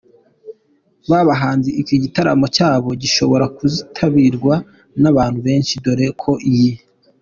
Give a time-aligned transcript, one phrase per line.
[1.29, 4.55] bahanzi, iki gitaramo cyabo gishobora kuzitabirwa
[5.01, 6.73] nabantu benshi dore ko iyi.